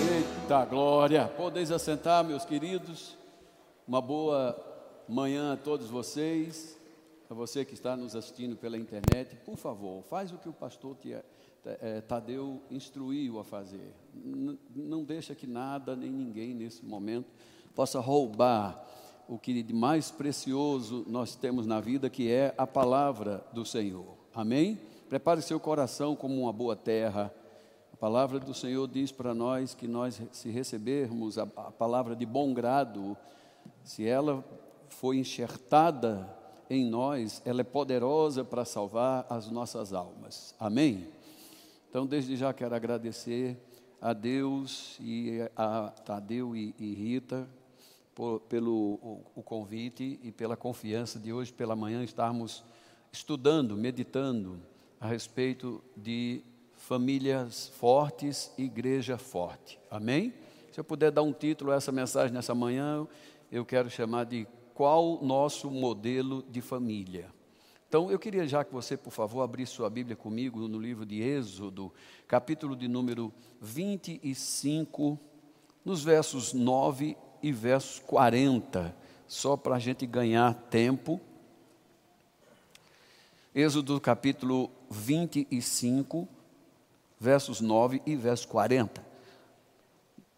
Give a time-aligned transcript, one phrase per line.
[0.00, 1.28] Eita glória!
[1.36, 3.16] Podeis assentar, meus queridos.
[3.86, 4.56] Uma boa
[5.06, 6.78] manhã a todos vocês.
[7.28, 10.96] A você que está nos assistindo pela internet, por favor, faz o que o pastor
[11.64, 13.94] é, Tadeu instruiu a fazer.
[14.14, 17.28] N não deixa que nada nem ninguém nesse momento
[17.74, 18.84] possa roubar
[19.28, 24.16] o que de mais precioso nós temos na vida, que é a palavra do Senhor.
[24.34, 24.80] Amém?
[25.08, 27.32] Prepare seu coração como uma boa terra.
[28.00, 32.54] Palavra do Senhor diz para nós que nós, se recebermos a, a palavra de bom
[32.54, 33.14] grado,
[33.84, 34.42] se ela
[34.88, 36.26] foi enxertada
[36.70, 40.54] em nós, ela é poderosa para salvar as nossas almas.
[40.58, 41.08] Amém?
[41.90, 43.58] Então, desde já quero agradecer
[44.00, 47.46] a Deus e a Tadeu e, e Rita
[48.14, 52.64] por, pelo o, o convite e pela confiança de hoje pela manhã estarmos
[53.12, 54.58] estudando, meditando
[54.98, 56.42] a respeito de
[56.90, 59.78] famílias fortes igreja forte.
[59.88, 60.34] Amém?
[60.72, 63.06] Se eu puder dar um título a essa mensagem nessa manhã,
[63.48, 67.32] eu quero chamar de Qual nosso modelo de família?
[67.88, 71.22] Então, eu queria já que você, por favor, abrisse sua Bíblia comigo no livro de
[71.22, 71.92] Êxodo,
[72.26, 75.16] capítulo de número 25,
[75.84, 78.96] nos versos 9 e versos 40,
[79.28, 81.20] só para a gente ganhar tempo.
[83.54, 86.28] Êxodo capítulo 25,
[87.20, 89.04] versos 9 e verso 40.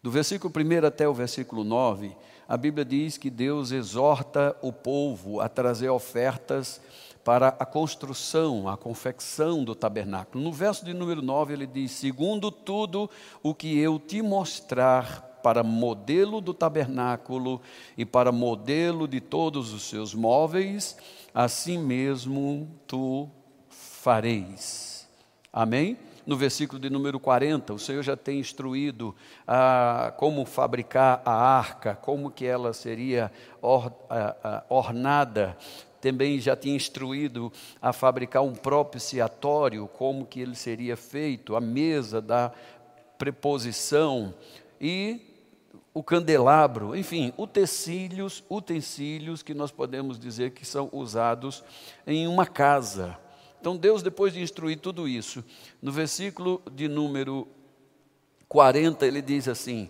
[0.03, 2.13] Do versículo 1 até o versículo 9,
[2.45, 6.81] a Bíblia diz que Deus exorta o povo a trazer ofertas
[7.23, 10.43] para a construção, a confecção do tabernáculo.
[10.43, 13.09] No verso de número 9, ele diz: Segundo tudo
[13.41, 17.61] o que eu te mostrar para modelo do tabernáculo
[17.97, 20.97] e para modelo de todos os seus móveis,
[21.33, 23.29] assim mesmo tu
[23.69, 25.07] fareis.
[25.51, 25.97] Amém?
[26.25, 29.13] No versículo de número 40, o Senhor já tem instruído
[29.45, 35.57] a, como fabricar a arca, como que ela seria or, a, a, ornada,
[35.99, 37.51] também já tinha instruído
[37.81, 42.51] a fabricar um propiciatório, como que ele seria feito, a mesa da
[43.17, 44.33] preposição
[44.79, 45.33] e
[45.93, 51.63] o candelabro, enfim, utensílios, utensílios que nós podemos dizer que são usados
[52.07, 53.17] em uma casa.
[53.63, 55.41] Então Deus, depois de instruir tudo isso,
[55.81, 57.47] no versículo de número
[58.49, 59.89] 40, ele diz assim,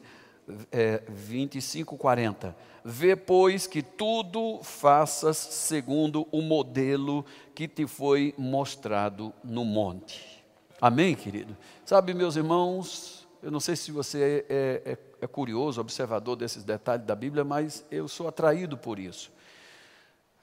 [0.71, 2.55] é, 25, 40.
[2.85, 7.25] Vê, pois, que tudo faças segundo o modelo
[7.55, 10.45] que te foi mostrado no monte.
[10.79, 11.57] Amém, querido?
[11.83, 17.07] Sabe, meus irmãos, eu não sei se você é, é, é curioso, observador desses detalhes
[17.07, 19.31] da Bíblia, mas eu sou atraído por isso.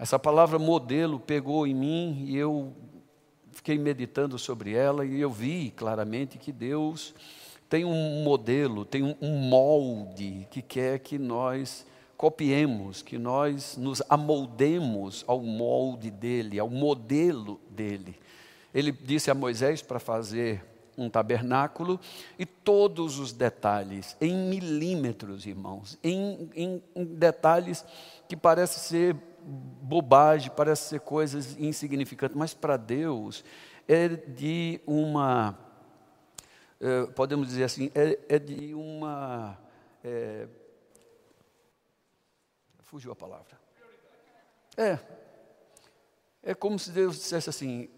[0.01, 2.75] Essa palavra modelo pegou em mim e eu
[3.53, 7.15] fiquei meditando sobre ela e eu vi claramente que Deus
[7.69, 15.25] tem um modelo, tem um molde que quer que nós copiemos, que nós nos amoldemos
[15.27, 18.17] ao molde dele, ao modelo dele.
[18.75, 20.65] Ele disse a Moisés para fazer
[20.99, 21.99] um tabernáculo
[22.39, 27.85] e todos os detalhes, em milímetros, irmãos, em, em, em detalhes
[28.29, 33.45] que parecem ser bobagem, parecem ser coisas insignificantes, mas para Deus
[33.89, 35.59] é de uma,
[36.81, 39.59] é, podemos dizer assim, é, é de uma.
[40.03, 40.49] É,
[42.83, 43.61] fugiu a palavra.
[44.77, 44.99] É.
[46.43, 47.89] É como se Deus dissesse assim: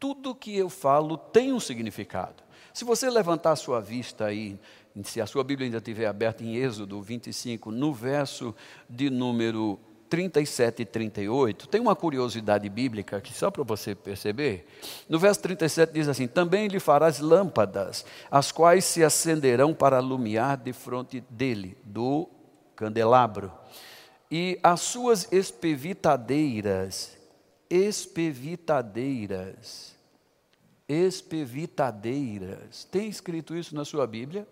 [0.00, 2.42] tudo que eu falo tem um significado.
[2.72, 4.58] Se você levantar a sua vista aí,
[5.04, 8.54] se a sua Bíblia ainda estiver aberta em Êxodo 25, no verso
[8.88, 9.78] de número
[10.12, 14.66] 37 e 38, tem uma curiosidade bíblica aqui, só para você perceber.
[15.08, 20.58] No verso 37 diz assim: Também lhe farás lâmpadas, as quais se acenderão para alumiar
[20.58, 22.28] de fronte dele, do
[22.76, 23.50] candelabro.
[24.30, 27.16] E as suas espevitadeiras,
[27.70, 29.96] espevitadeiras,
[30.86, 32.84] espevitadeiras.
[32.84, 34.46] Tem escrito isso na sua Bíblia?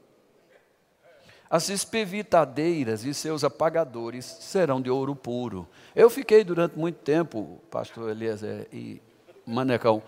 [1.50, 5.68] As espevitadeiras e seus apagadores serão de ouro puro.
[5.96, 9.02] Eu fiquei durante muito tempo, pastor Eliezer e
[9.44, 10.00] Manecão,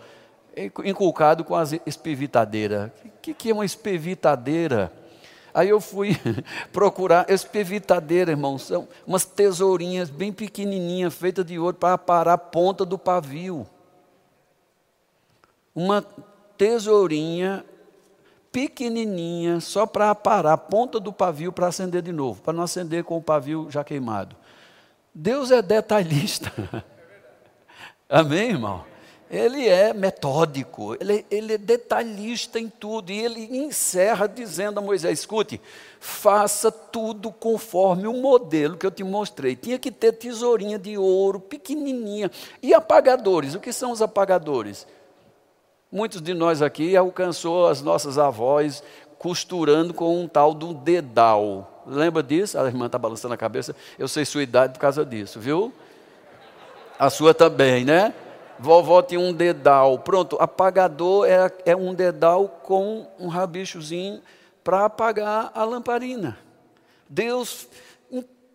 [0.85, 2.89] inculcado com as espevitadeiras.
[3.03, 4.91] O que, é uma espevitadeira?
[5.53, 6.15] Aí eu fui
[6.71, 8.57] procurar espevitadeira, irmão.
[8.57, 13.67] São umas tesourinhas bem pequenininhas, feitas de ouro, para parar a ponta do pavio
[15.75, 16.01] uma
[16.57, 17.65] tesourinha
[18.53, 23.03] pequenininha, só para parar a ponta do pavio para acender de novo, para não acender
[23.03, 24.35] com o pavio já queimado.
[25.13, 26.53] Deus é detalhista.
[28.07, 28.85] Amém, irmão?
[29.29, 33.11] Ele é metódico, ele, ele é detalhista em tudo.
[33.11, 35.59] E ele encerra dizendo a Moisés: escute,
[35.99, 39.55] faça tudo conforme o modelo que eu te mostrei.
[39.55, 42.29] Tinha que ter tesourinha de ouro, pequenininha.
[42.61, 44.85] E apagadores, o que são os apagadores?
[45.93, 48.81] Muitos de nós aqui alcançou as nossas avós
[49.19, 51.83] costurando com um tal do dedal.
[51.85, 52.57] Lembra disso?
[52.57, 53.75] A irmã está balançando a cabeça.
[53.99, 55.71] Eu sei sua idade por causa disso, viu?
[56.97, 58.11] A sua também, né?
[58.57, 59.99] Vovó tinha um dedal.
[59.99, 64.19] Pronto, apagador é, é um dedal com um rabichozinho
[64.63, 66.39] para apagar a lamparina.
[67.07, 67.67] Deus,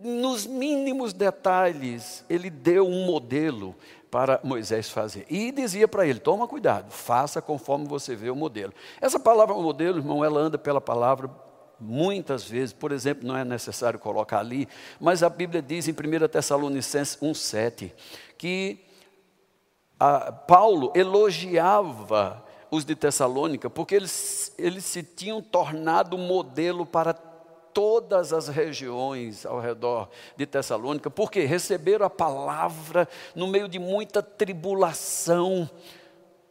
[0.00, 3.76] nos mínimos detalhes, Ele deu um modelo
[4.10, 5.26] para Moisés fazer.
[5.28, 8.72] E dizia para ele: toma cuidado, faça conforme você vê o modelo.
[9.00, 11.30] Essa palavra modelo, irmão, ela anda pela palavra
[11.80, 14.68] muitas vezes, por exemplo, não é necessário colocar ali,
[15.00, 17.92] mas a Bíblia diz em 1 Tessalonicenses 1,7
[18.36, 18.84] que
[19.98, 27.14] a, Paulo elogiava os de Tessalônica, porque eles, eles se tinham tornado modelo para
[27.78, 34.20] todas as regiões ao redor de Tessalônica, porque receberam a palavra no meio de muita
[34.20, 35.70] tribulação,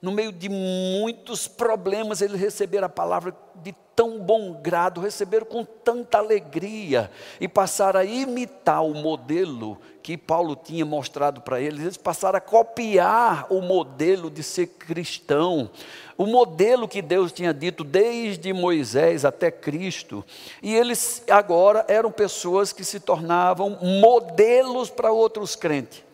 [0.01, 5.65] no meio de muitos problemas, eles receberam a palavra de tão bom grado, receberam com
[5.65, 7.09] tanta alegria
[7.41, 11.81] e passaram a imitar o modelo que Paulo tinha mostrado para eles.
[11.81, 15.69] Eles passaram a copiar o modelo de ser cristão,
[16.15, 20.23] o modelo que Deus tinha dito desde Moisés até Cristo.
[20.61, 26.06] E eles agora eram pessoas que se tornavam modelos para outros crentes.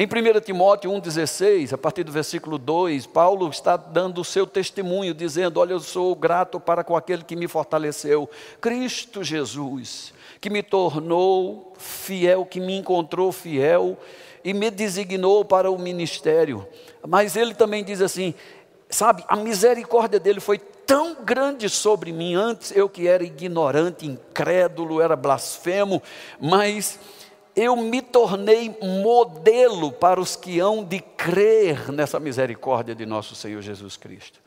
[0.00, 5.12] Em 1 Timóteo 1,16, a partir do versículo 2, Paulo está dando o seu testemunho,
[5.12, 8.30] dizendo: Olha, eu sou grato para com aquele que me fortaleceu,
[8.60, 13.98] Cristo Jesus, que me tornou fiel, que me encontrou fiel
[14.44, 16.64] e me designou para o ministério.
[17.04, 18.34] Mas ele também diz assim:
[18.88, 25.00] sabe, a misericórdia dele foi tão grande sobre mim, antes eu que era ignorante, incrédulo,
[25.00, 26.00] era blasfemo,
[26.40, 27.00] mas
[27.60, 33.60] eu me tornei modelo para os que hão de crer nessa misericórdia de nosso Senhor
[33.60, 34.38] Jesus Cristo.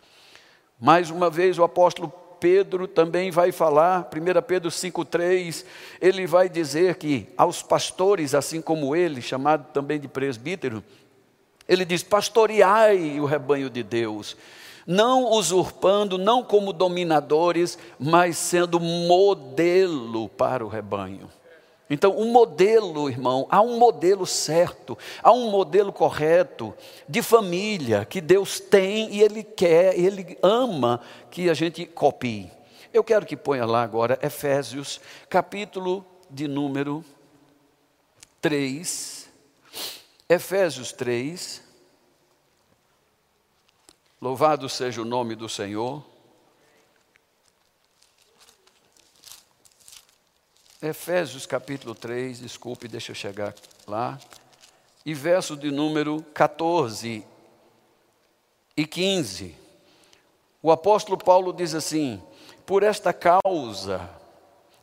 [0.80, 2.08] Mais uma vez, o apóstolo
[2.40, 5.66] Pedro também vai falar, 1 Pedro 5,3,
[6.00, 10.82] ele vai dizer que aos pastores, assim como ele, chamado também de presbítero,
[11.68, 14.38] ele diz: pastoreai o rebanho de Deus,
[14.88, 21.30] não usurpando, não como dominadores, mas sendo modelo para o rebanho.
[21.94, 26.74] Então, um modelo, irmão, há um modelo certo, há um modelo correto
[27.06, 32.50] de família que Deus tem e Ele quer, Ele ama que a gente copie.
[32.94, 37.04] Eu quero que ponha lá agora Efésios, capítulo de número
[38.40, 39.30] 3.
[40.30, 41.62] Efésios 3.
[44.22, 46.11] Louvado seja o nome do Senhor.
[50.82, 53.54] Efésios capítulo 3, desculpe, deixa eu chegar
[53.86, 54.18] lá.
[55.06, 57.24] E verso de número 14
[58.76, 59.56] e 15.
[60.60, 62.20] O apóstolo Paulo diz assim:
[62.66, 64.10] Por esta causa,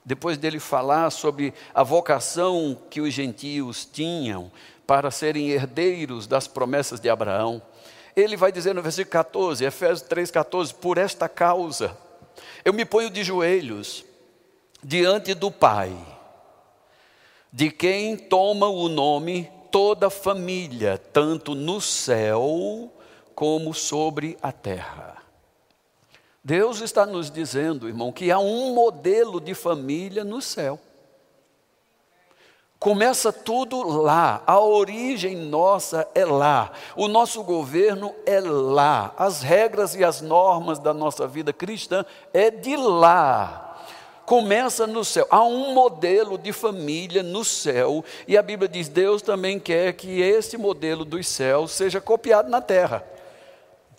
[0.04, 4.52] depois dele falar sobre a vocação que os gentios tinham
[4.86, 7.60] para serem herdeiros das promessas de Abraão,
[8.14, 11.98] ele vai dizer no versículo 14, Efésios 3,14: Por esta causa,
[12.64, 14.06] eu me ponho de joelhos
[14.82, 15.94] diante do Pai,
[17.52, 22.90] de quem toma o nome toda família, tanto no céu
[23.34, 25.16] como sobre a terra.
[26.42, 30.78] Deus está nos dizendo, irmão, que há um modelo de família no céu.
[32.78, 39.96] Começa tudo lá, a origem nossa é lá, o nosso governo é lá, as regras
[39.96, 43.67] e as normas da nossa vida cristã é de lá
[44.28, 45.26] começa no céu.
[45.30, 50.20] Há um modelo de família no céu, e a Bíblia diz: Deus também quer que
[50.20, 53.02] esse modelo dos céus seja copiado na terra.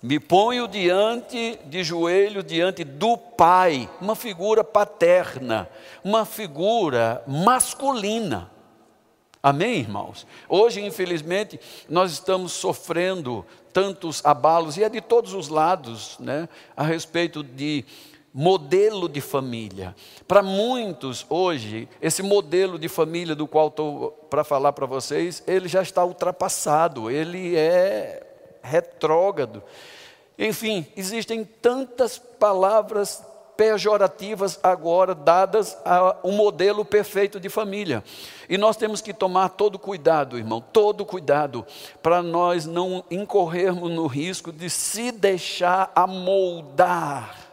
[0.03, 5.67] Me ponho diante de joelho diante do Pai, uma figura paterna,
[6.03, 8.51] uma figura masculina.
[9.41, 10.27] Amém, irmãos?
[10.47, 11.59] Hoje, infelizmente,
[11.89, 13.43] nós estamos sofrendo
[13.73, 17.83] tantos abalos, e é de todos os lados, né, a respeito de
[18.33, 19.95] modelo de família.
[20.27, 25.67] Para muitos hoje, esse modelo de família do qual estou para falar para vocês, ele
[25.67, 28.25] já está ultrapassado, ele é
[28.61, 29.63] retrógrado.
[30.37, 33.23] Enfim, existem tantas palavras
[33.57, 38.01] pejorativas agora dadas a um modelo perfeito de família.
[38.47, 41.65] E nós temos que tomar todo cuidado, irmão, todo cuidado,
[42.01, 47.48] para nós não incorrermos no risco de se deixar amoldar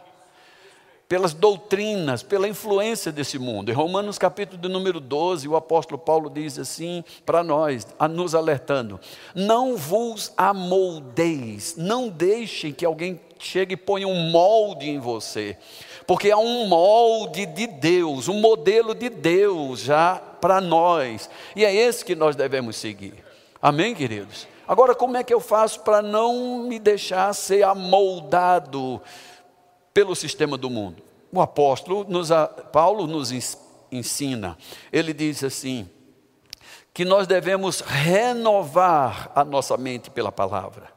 [1.07, 3.69] pelas doutrinas, pela influência desse mundo.
[3.69, 8.99] Em Romanos capítulo de número 12, o apóstolo Paulo diz assim para nós, nos alertando:
[9.33, 15.57] Não vos amoldeis, não deixem que alguém chegue e ponha um molde em você,
[16.05, 21.73] porque há um molde de Deus, um modelo de Deus já para nós, e é
[21.73, 23.13] esse que nós devemos seguir.
[23.61, 24.47] Amém, queridos?
[24.67, 29.01] Agora, como é que eu faço para não me deixar ser amoldado
[29.97, 31.01] pelo sistema do mundo.
[31.31, 32.29] O apóstolo, nos,
[32.71, 33.31] Paulo nos
[33.91, 34.55] ensina,
[34.93, 35.89] ele diz assim,
[36.93, 40.93] que nós devemos renovar a nossa mente pela palavra.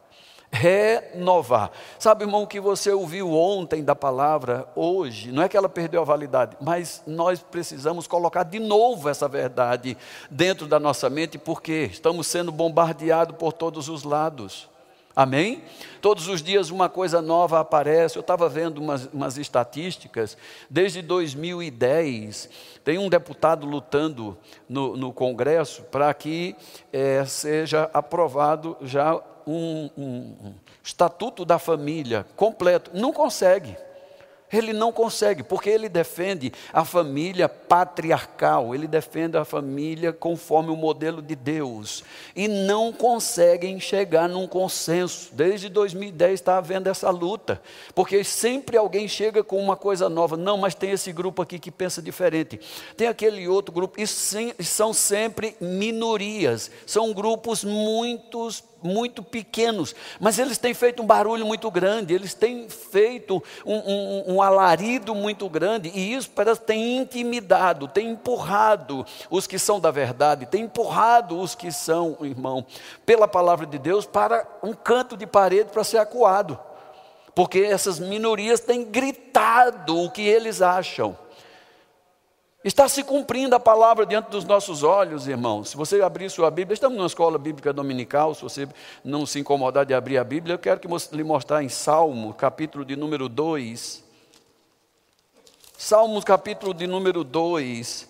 [0.52, 1.70] Renovar.
[1.98, 6.02] Sabe, irmão, o que você ouviu ontem da palavra, hoje, não é que ela perdeu
[6.02, 9.96] a validade, mas nós precisamos colocar de novo essa verdade
[10.30, 14.68] dentro da nossa mente, porque estamos sendo bombardeados por todos os lados.
[15.14, 15.62] Amém?
[16.00, 18.16] Todos os dias uma coisa nova aparece.
[18.16, 20.36] Eu estava vendo umas, umas, estatísticas.
[20.68, 22.48] Desde 2010,
[22.84, 24.38] tem um deputado lutando
[24.68, 26.54] no, no Congresso para que
[26.92, 32.92] é, seja aprovado já um, um, um estatuto da família completo.
[32.94, 33.76] Não consegue.
[34.52, 40.76] Ele não consegue, porque ele defende a família patriarcal, ele defende a família conforme o
[40.76, 42.02] modelo de Deus.
[42.34, 45.30] E não conseguem chegar num consenso.
[45.32, 47.62] Desde 2010 está havendo essa luta,
[47.94, 50.36] porque sempre alguém chega com uma coisa nova.
[50.36, 52.60] Não, mas tem esse grupo aqui que pensa diferente.
[52.96, 60.38] Tem aquele outro grupo, e sim, são sempre minorias, são grupos muitos muito pequenos, mas
[60.38, 65.48] eles têm feito um barulho muito grande, eles têm feito um, um, um alarido muito
[65.48, 71.38] grande, e isso parece tem intimidado, tem empurrado os que são da verdade, tem empurrado
[71.38, 72.64] os que são, irmão,
[73.04, 76.58] pela palavra de Deus, para um canto de parede para ser acuado,
[77.34, 81.16] porque essas minorias têm gritado o que eles acham.
[82.62, 85.70] Está se cumprindo a palavra diante dos nossos olhos, irmãos.
[85.70, 88.68] Se você abrir sua Bíblia, estamos numa escola bíblica dominical, se você
[89.02, 92.84] não se incomodar de abrir a Bíblia, eu quero que lhe mostrar em Salmo, capítulo
[92.84, 94.04] de número 2.
[95.78, 98.06] Salmos, capítulo de número 2.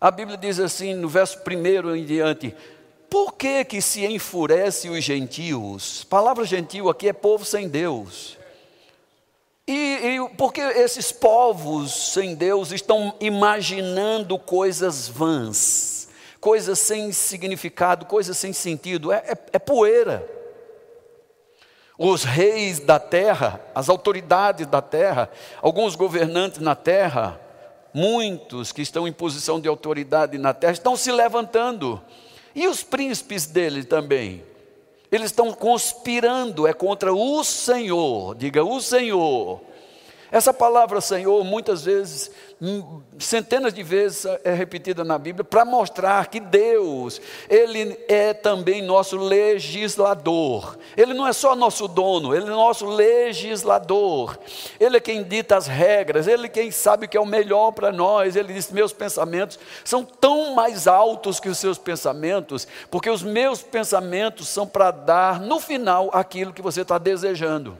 [0.00, 2.52] A Bíblia diz assim, no verso 1 em diante:
[3.08, 6.02] Por que que se enfurece os gentios?
[6.02, 8.41] Palavra gentil aqui é povo sem Deus.
[9.66, 16.08] E, e porque esses povos sem Deus estão imaginando coisas vãs,
[16.40, 20.28] coisas sem significado, coisas sem sentido, é, é, é poeira.
[21.96, 27.40] Os reis da terra, as autoridades da terra, alguns governantes na terra,
[27.94, 32.02] muitos que estão em posição de autoridade na terra, estão se levantando.
[32.54, 34.42] E os príncipes dele também.
[35.12, 39.60] Eles estão conspirando, é contra o Senhor, diga o Senhor.
[40.32, 46.28] Essa palavra Senhor, muitas vezes, hum, centenas de vezes é repetida na Bíblia para mostrar
[46.28, 47.20] que Deus,
[47.50, 50.78] Ele é também nosso legislador.
[50.96, 54.38] Ele não é só nosso dono, Ele é nosso legislador.
[54.80, 57.72] Ele é quem dita as regras, Ele é quem sabe o que é o melhor
[57.72, 58.34] para nós.
[58.34, 63.62] Ele diz: Meus pensamentos são tão mais altos que os seus pensamentos, porque os meus
[63.62, 67.76] pensamentos são para dar no final aquilo que você está desejando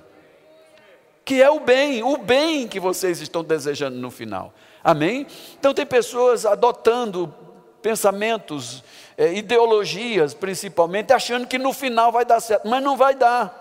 [1.24, 4.52] que é o bem, o bem que vocês estão desejando no final.
[4.82, 5.26] Amém?
[5.58, 7.32] Então, tem pessoas adotando
[7.80, 8.82] pensamentos,
[9.16, 13.60] é, ideologias principalmente, achando que no final vai dar certo, mas não vai dar.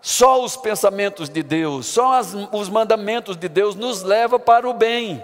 [0.00, 4.72] Só os pensamentos de Deus, só as, os mandamentos de Deus nos levam para o
[4.72, 5.22] bem.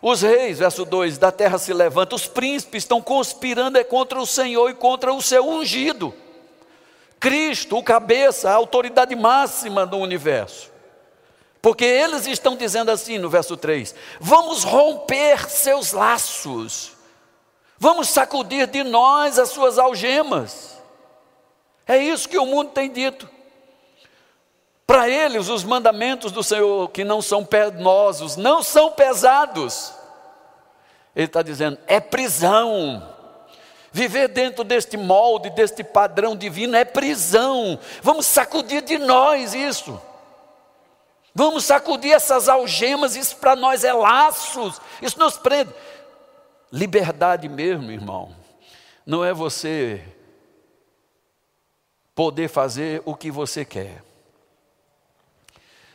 [0.00, 4.26] Os reis, verso 2, da terra se levantam, os príncipes estão conspirando é contra o
[4.26, 6.14] Senhor e contra o seu ungido.
[7.18, 10.70] Cristo, o cabeça, a autoridade máxima do universo.
[11.60, 16.92] Porque eles estão dizendo assim no verso 3: vamos romper seus laços,
[17.78, 20.80] vamos sacudir de nós as suas algemas.
[21.86, 23.28] É isso que o mundo tem dito.
[24.86, 29.92] Para eles, os mandamentos do Senhor, que não são penosos, não são pesados.
[31.14, 33.15] Ele está dizendo: é prisão.
[33.96, 37.80] Viver dentro deste molde, deste padrão divino é prisão.
[38.02, 39.98] Vamos sacudir de nós isso.
[41.34, 45.72] Vamos sacudir essas algemas, isso para nós é laços, isso nos prende.
[46.70, 48.36] Liberdade mesmo, irmão,
[49.06, 50.04] não é você
[52.14, 54.02] poder fazer o que você quer.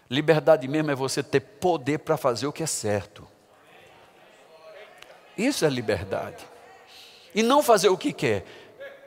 [0.10, 3.28] Liberdade mesmo é você ter poder para fazer o que é certo.
[5.38, 6.51] Isso é liberdade.
[7.34, 8.46] E não fazer o que quer.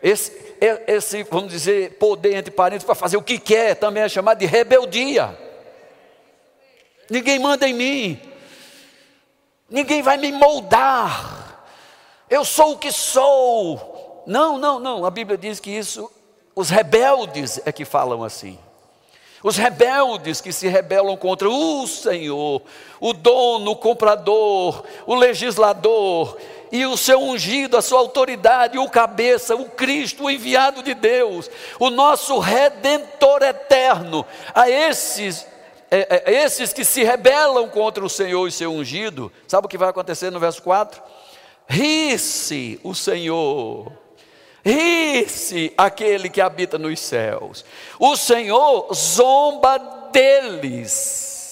[0.02, 4.38] Esse, esse vamos dizer, poder entre parentes para fazer o que quer também é chamado
[4.38, 5.38] de rebeldia.
[7.08, 8.20] Ninguém manda em mim.
[9.68, 11.66] Ninguém vai me moldar.
[12.28, 14.22] Eu sou o que sou.
[14.26, 15.04] Não, não, não.
[15.04, 16.10] A Bíblia diz que isso,
[16.54, 18.58] os rebeldes é que falam assim.
[19.42, 22.62] Os rebeldes que se rebelam contra o Senhor,
[22.98, 26.38] o dono, o comprador, o legislador
[26.74, 31.48] e o seu ungido, a sua autoridade, o cabeça, o Cristo, o enviado de Deus,
[31.78, 34.26] o nosso redentor eterno.
[34.52, 35.46] A esses
[35.88, 39.78] é, é, esses que se rebelam contra o Senhor e seu ungido, sabe o que
[39.78, 41.00] vai acontecer no verso 4?
[41.68, 43.92] Ri-se o Senhor
[44.64, 47.64] Ri-se aquele que habita nos céus.
[48.00, 49.78] O Senhor zomba
[50.10, 51.44] deles.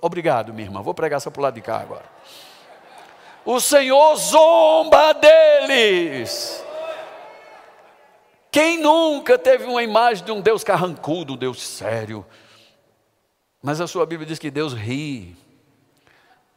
[0.00, 0.80] Obrigado, minha irmã.
[0.80, 2.15] Vou pregar só para o lado de cá agora.
[3.46, 6.62] O Senhor zomba deles.
[8.50, 12.26] Quem nunca teve uma imagem de um Deus carrancudo, um Deus sério?
[13.62, 15.36] Mas a sua Bíblia diz que Deus ri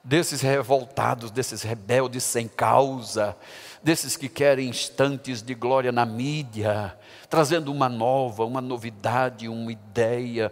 [0.03, 3.37] desses revoltados, desses rebeldes sem causa
[3.81, 6.97] desses que querem instantes de glória na mídia,
[7.29, 10.51] trazendo uma nova, uma novidade, uma ideia.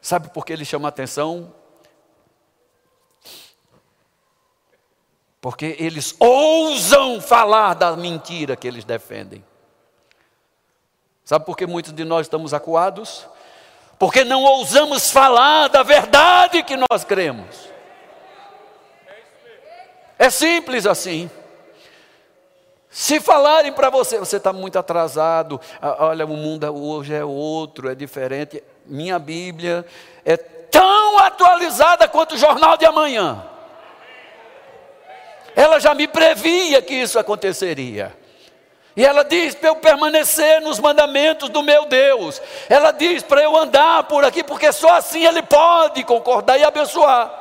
[0.00, 1.52] Sabe por que ele chama a atenção?
[5.42, 9.44] Porque eles ousam falar da mentira que eles defendem.
[11.24, 13.26] Sabe por que muitos de nós estamos acuados?
[13.98, 17.68] Porque não ousamos falar da verdade que nós cremos.
[20.16, 21.28] É simples assim.
[22.88, 25.60] Se falarem para você, você está muito atrasado,
[25.98, 28.62] olha, o mundo hoje é outro, é diferente.
[28.86, 29.84] Minha Bíblia
[30.24, 33.48] é tão atualizada quanto o jornal de amanhã.
[35.54, 38.16] Ela já me previa que isso aconteceria.
[38.94, 42.40] E ela diz para eu permanecer nos mandamentos do meu Deus.
[42.68, 47.40] Ela diz para eu andar por aqui, porque só assim Ele pode concordar e abençoar.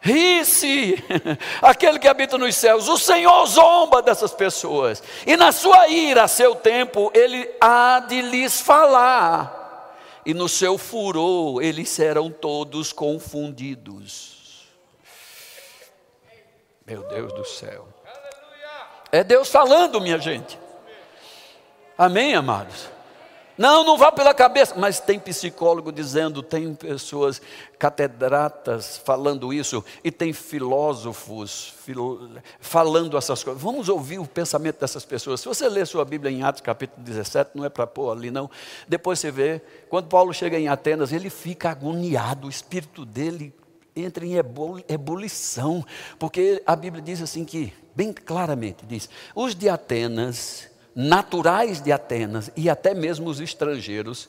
[0.00, 0.96] Ri-se
[1.62, 2.88] aquele que habita nos céus.
[2.88, 5.02] O Senhor zomba dessas pessoas.
[5.24, 9.60] E na sua ira, a seu tempo, ele há de lhes falar.
[10.26, 14.31] E no seu furor, eles serão todos confundidos.
[16.92, 17.88] Meu Deus do céu.
[19.10, 20.58] É Deus falando, minha gente.
[21.96, 22.90] Amém, amados?
[23.56, 24.74] Não, não vá pela cabeça.
[24.76, 27.40] Mas tem psicólogo dizendo, tem pessoas
[27.78, 33.62] catedratas falando isso, e tem filósofos filo, falando essas coisas.
[33.62, 35.40] Vamos ouvir o pensamento dessas pessoas.
[35.40, 38.50] Se você ler sua Bíblia em Atos capítulo 17, não é para pôr ali não.
[38.86, 43.54] Depois você vê, quando Paulo chega em Atenas, ele fica agoniado, o espírito dele
[43.94, 44.34] entra em
[44.88, 45.84] ebulição,
[46.18, 52.50] porque a Bíblia diz assim que, bem claramente, diz: os de Atenas naturais de Atenas
[52.56, 54.28] e até mesmo os estrangeiros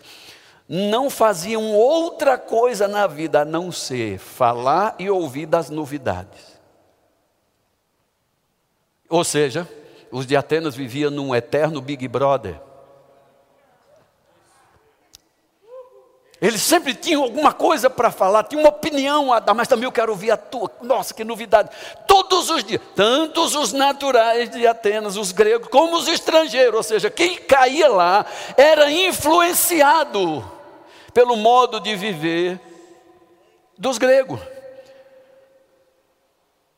[0.67, 6.53] não faziam outra coisa na vida a não ser falar e ouvir das novidades.
[9.09, 9.67] Ou seja,
[10.09, 12.59] os de Atenas viviam num eterno Big Brother.
[16.43, 19.93] Eles sempre tinham alguma coisa para falar, tinham uma opinião a dar, mas também eu
[19.93, 20.69] quero ouvir a tua.
[20.81, 21.69] Nossa, que novidade.
[22.05, 27.09] Todos os dias, tantos os naturais de Atenas, os gregos, como os estrangeiros, ou seja,
[27.09, 28.25] quem caía lá
[28.57, 30.43] era influenciado
[31.13, 32.59] pelo modo de viver
[33.77, 34.41] dos gregos.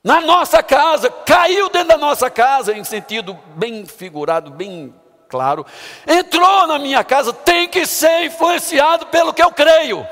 [0.04, 4.94] Na nossa casa, caiu dentro da nossa casa, em sentido bem figurado, bem
[5.28, 5.66] claro,
[6.08, 10.08] entrou na minha casa, tem que ser influenciado pelo que eu creio.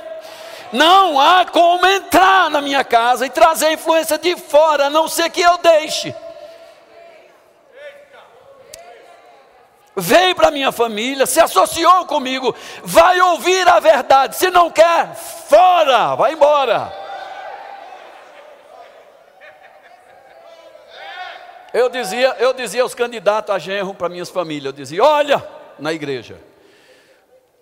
[0.71, 5.30] Não há como entrar na minha casa e trazer influência de fora, a não ser
[5.30, 6.15] que eu deixe.
[9.95, 14.36] Veio para minha família, se associou comigo, vai ouvir a verdade.
[14.36, 17.03] Se não quer, fora, vai embora.
[21.74, 25.44] Eu dizia, eu dizia aos candidatos a genro para minhas famílias, eu dizia: olha,
[25.80, 26.40] na igreja,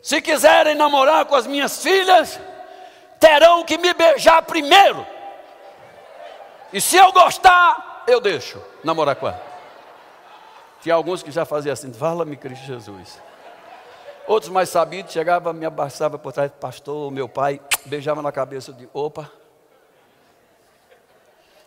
[0.02, 2.40] se quiserem namorar com as minhas filhas,
[3.20, 5.06] terão que me beijar primeiro.
[6.74, 9.42] E se eu gostar, eu deixo namorar com ela.
[10.82, 13.20] Tinha alguns que já faziam assim, fala-me Cristo Jesus.
[14.28, 18.90] Outros mais sabidos chegavam, me abraçavam por trás, pastor, meu pai, beijava na cabeça de,
[18.94, 19.32] opa,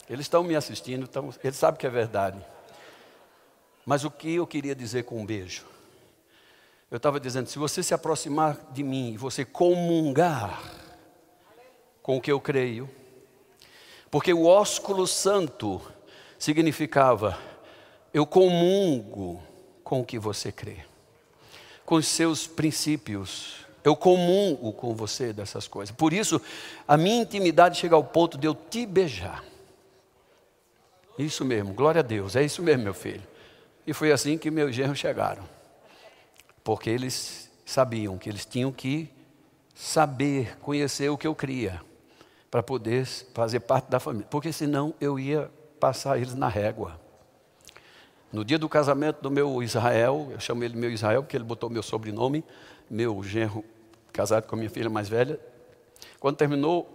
[0.09, 2.39] eles estão me assistindo, estão, eles sabem que é verdade.
[3.87, 5.65] Mas o que eu queria dizer com um beijo?
[6.91, 10.63] Eu estava dizendo: se você se aproximar de mim e você comungar
[12.03, 12.89] com o que eu creio,
[14.11, 15.81] porque o ósculo santo
[16.39, 17.39] significava
[18.13, 19.43] eu comungo
[19.83, 20.85] com o que você crê,
[21.85, 23.65] com os seus princípios.
[23.83, 25.95] Eu comungo com você dessas coisas.
[25.95, 26.41] Por isso,
[26.89, 29.45] a minha intimidade chega ao ponto de eu te beijar.
[31.19, 33.23] Isso mesmo, glória a Deus, é isso mesmo, meu filho.
[33.87, 35.45] E foi assim que meus genros chegaram.
[36.63, 39.11] Porque eles sabiam que eles tinham que
[39.75, 41.81] saber, conhecer o que eu cria,
[42.51, 44.27] para poder fazer parte da família.
[44.31, 47.01] Porque senão eu ia passar eles na régua.
[48.33, 51.71] No dia do casamento do meu Israel, eu chamo ele meu Israel porque ele botou
[51.71, 52.45] meu sobrenome,
[52.91, 53.65] meu genro
[54.13, 55.39] casado com a minha filha mais velha.
[56.19, 56.89] Quando terminou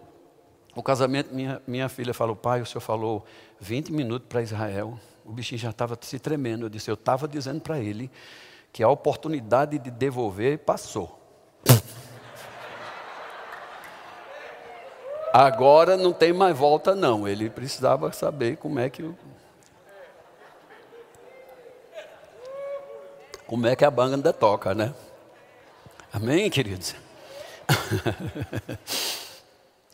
[0.75, 3.25] o casamento, minha, minha filha falou: Pai, o senhor falou
[3.59, 4.99] 20 minutos para Israel.
[5.25, 6.65] O bichinho já estava se tremendo.
[6.65, 8.09] Eu disse: Eu estava dizendo para ele
[8.71, 11.19] que a oportunidade de devolver passou.
[15.31, 17.27] Agora não tem mais volta, não.
[17.27, 19.13] Ele precisava saber como é que.
[23.45, 24.93] Como é que a banda toca, né?
[26.11, 26.95] Amém, queridos?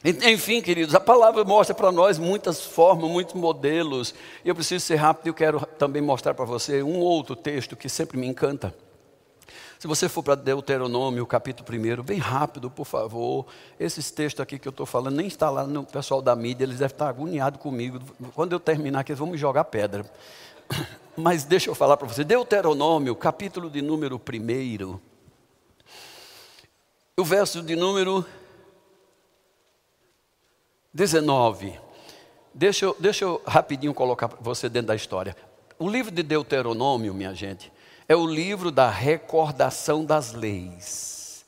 [0.07, 4.13] Enfim, queridos, a palavra mostra para nós muitas formas, muitos modelos.
[4.43, 7.89] Eu preciso ser rápido e eu quero também mostrar para você um outro texto que
[7.89, 8.71] sempre me encanta.
[9.79, 13.47] Se você for para Deuteronômio, capítulo 1, bem rápido, por favor.
[13.79, 16.77] Esses textos aqui que eu estou falando, nem está lá no pessoal da mídia, eles
[16.77, 17.99] devem estar agoniados comigo.
[18.35, 20.05] Quando eu terminar aqui, eles vão me jogar pedra.
[21.17, 22.23] Mas deixa eu falar para você.
[22.23, 24.99] Deuteronômio, capítulo de número 1.
[27.17, 28.23] O verso de número
[30.95, 31.77] 19.
[32.53, 35.35] Deixa eu, deixa eu rapidinho colocar você dentro da história.
[35.77, 37.69] O livro de Deuteronômio, minha gente,
[38.07, 41.45] é o livro da recordação das leis.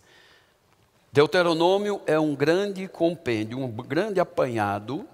[1.13, 5.07] Deuteronômio é um grande compêndio, um grande apanhado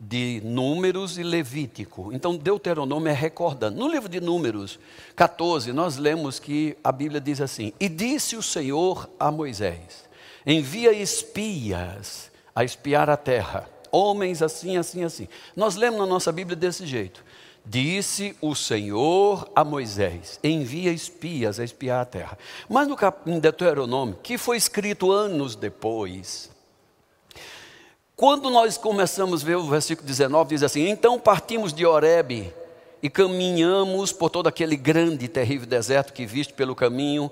[0.00, 2.12] de Números e Levítico.
[2.12, 3.78] Então, Deuteronômio é recordando.
[3.78, 4.76] No livro de Números
[5.14, 10.04] 14, nós lemos que a Bíblia diz assim: E disse o Senhor a Moisés:
[10.44, 12.27] Envia espias
[12.58, 13.70] a espiar a terra.
[13.92, 15.28] Homens assim, assim, assim.
[15.54, 17.24] Nós lemos na nossa Bíblia desse jeito.
[17.64, 22.36] Disse o Senhor a Moisés: envia espias a espiar a terra.
[22.68, 26.50] Mas no capítulo Deuteronômio, que foi escrito anos depois,
[28.16, 32.52] quando nós começamos a ver o versículo 19, diz assim: Então partimos de Horebe
[33.00, 37.30] e caminhamos por todo aquele grande e terrível deserto que viste pelo caminho,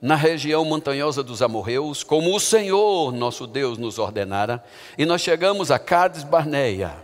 [0.00, 4.62] na região montanhosa dos amorreus, como o Senhor nosso Deus nos ordenara,
[4.96, 6.94] e nós chegamos a Cades Barneia.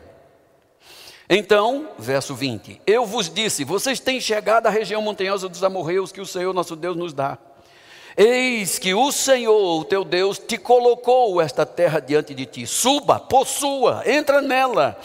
[1.28, 6.20] Então, verso 20: Eu vos disse: vocês têm chegado à região montanhosa dos amorreus que
[6.20, 7.38] o Senhor nosso Deus nos dá.
[8.16, 12.64] Eis que o Senhor, o teu Deus, te colocou esta terra diante de ti.
[12.64, 14.96] Suba, possua, entra nela,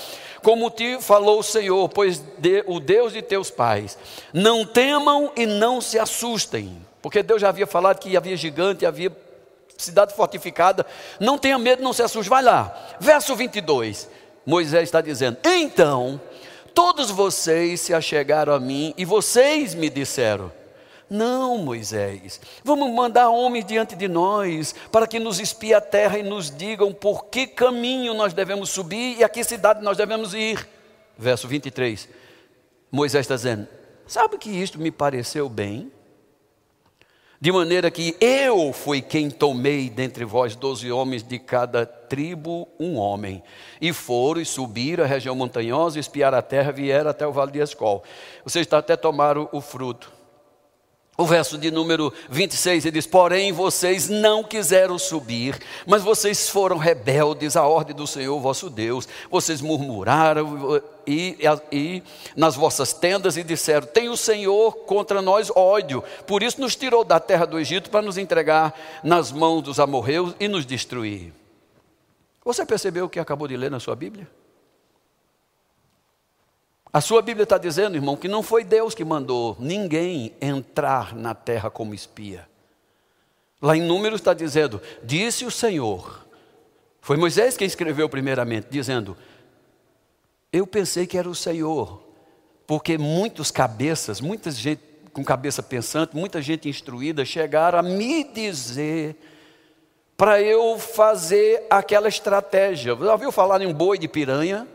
[0.43, 3.97] como te falou o Senhor, pois de, o Deus de teus pais.
[4.32, 9.16] Não temam e não se assustem porque Deus já havia falado que havia gigante, havia
[9.78, 10.86] cidade fortificada.
[11.20, 12.30] Não tenha medo, não se assuste.
[12.30, 12.96] Vai lá.
[13.00, 14.10] Verso 22.
[14.46, 16.20] Moisés está dizendo: Então,
[16.74, 20.52] todos vocês se achegaram a mim e vocês me disseram:
[21.10, 26.24] Não, Moisés, vamos mandar homens diante de nós para que nos espiem a terra e
[26.24, 30.68] nos digam por que caminho nós devemos subir e a que cidade nós devemos ir.
[31.18, 32.10] Verso 23.
[32.92, 33.68] Moisés está dizendo:
[34.08, 35.92] Sabe que isto me pareceu bem?
[37.41, 42.97] De maneira que eu fui quem tomei dentre vós doze homens de cada tribo, um
[42.97, 43.41] homem.
[43.80, 47.60] E foram e subiram a região montanhosa, espiaram a terra, vieram até o vale de
[47.60, 48.04] Escol.
[48.43, 50.18] Vocês até tomaram o fruto.
[51.19, 56.77] O verso de número 26 ele diz: Porém, vocês não quiseram subir, mas vocês foram
[56.77, 59.05] rebeldes à ordem do Senhor vosso Deus.
[59.29, 61.38] Vocês murmuraram e,
[61.73, 62.01] e,
[62.38, 67.03] nas vossas tendas e disseram: Tem o Senhor contra nós ódio, por isso nos tirou
[67.03, 71.34] da terra do Egito para nos entregar nas mãos dos amorreus e nos destruir.
[72.45, 74.25] Você percebeu o que acabou de ler na sua Bíblia?
[76.91, 81.36] A sua Bíblia está dizendo, irmão, que não foi Deus que mandou ninguém entrar na
[81.36, 82.47] terra como espia.
[83.62, 86.25] Lá em Números está dizendo: Disse o Senhor.
[87.02, 89.15] Foi Moisés quem escreveu primeiramente, dizendo:
[90.52, 92.02] Eu pensei que era o Senhor,
[92.65, 94.82] porque muitos cabeças, muita gente
[95.13, 99.15] com cabeça pensante, muita gente instruída chegaram a me dizer
[100.15, 102.95] para eu fazer aquela estratégia.
[102.95, 104.67] Já ouviu falar em um boi de piranha?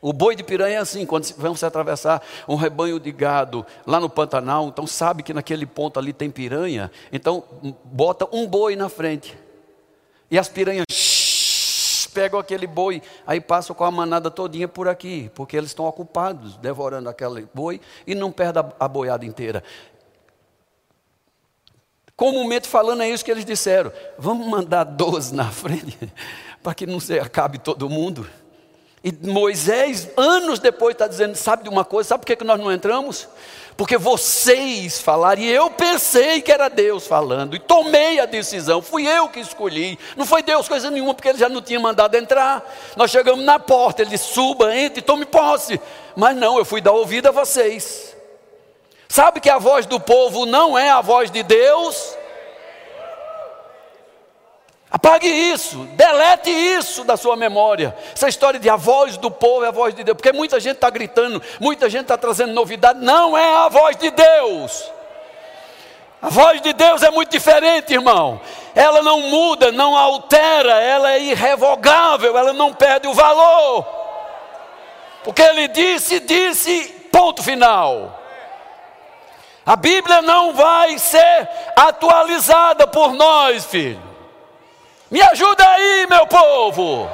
[0.00, 4.10] O boi de piranha é assim, quando vamos atravessar um rebanho de gado lá no
[4.10, 7.42] Pantanal, então sabe que naquele ponto ali tem piranha, então
[7.84, 9.36] bota um boi na frente.
[10.30, 10.84] E as piranhas
[12.12, 16.56] pegam aquele boi, aí passam com a manada todinha por aqui, porque eles estão ocupados
[16.56, 19.62] devorando aquele boi e não perdem a boiada inteira.
[22.16, 23.92] Comumente falando, é isso que eles disseram.
[24.18, 26.10] Vamos mandar 12 na frente,
[26.62, 28.26] para que não se acabe todo mundo.
[29.06, 32.72] E Moisés, anos depois, está dizendo: sabe de uma coisa, sabe por que nós não
[32.72, 33.28] entramos?
[33.76, 39.06] Porque vocês falaram, e eu pensei que era Deus falando, e tomei a decisão, fui
[39.06, 42.68] eu que escolhi, não foi Deus coisa nenhuma, porque ele já não tinha mandado entrar.
[42.96, 45.80] Nós chegamos na porta, ele disse: suba, entre, tome posse.
[46.16, 48.12] Mas não, eu fui dar ouvido a vocês.
[49.08, 52.15] Sabe que a voz do povo não é a voz de Deus?
[54.96, 57.94] Apague isso, delete isso da sua memória.
[58.14, 60.76] Essa história de a voz do povo é a voz de Deus, porque muita gente
[60.76, 64.90] está gritando, muita gente está trazendo novidade, não é a voz de Deus.
[66.22, 68.40] A voz de Deus é muito diferente, irmão.
[68.74, 73.86] Ela não muda, não altera, ela é irrevogável, ela não perde o valor.
[75.22, 78.18] Porque ele disse, disse, ponto final.
[79.66, 84.05] A Bíblia não vai ser atualizada por nós, filho.
[85.10, 87.08] Me ajuda aí, meu povo.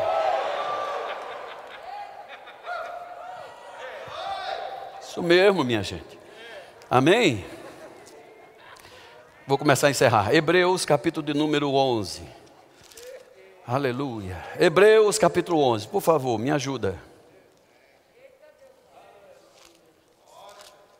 [5.00, 6.18] Isso mesmo, minha gente.
[6.90, 7.44] Amém?
[9.46, 10.34] Vou começar a encerrar.
[10.34, 12.22] Hebreus, capítulo de número 11.
[13.66, 14.42] Aleluia.
[14.58, 15.88] Hebreus, capítulo 11.
[15.88, 16.98] Por favor, me ajuda.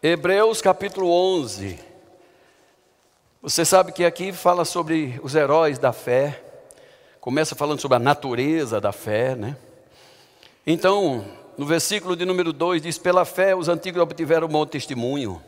[0.02, 1.78] Hebreus capítulo 11.
[3.40, 6.51] Você sabe que aqui fala sobre os heróis da fé.
[7.22, 9.56] Começa falando sobre a natureza da fé, né?
[10.66, 11.24] Então,
[11.56, 15.40] no versículo de número 2 diz: Pela fé os antigos obtiveram um bom testemunho.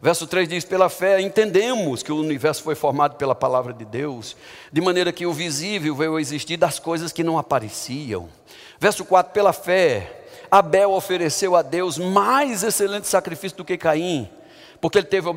[0.00, 4.36] Verso 3 diz: Pela fé entendemos que o universo foi formado pela palavra de Deus,
[4.72, 8.28] de maneira que o visível veio a existir das coisas que não apareciam.
[8.78, 14.30] Verso 4: Pela fé Abel ofereceu a Deus mais excelente sacrifício do que Caim,
[14.80, 15.28] porque ele teve,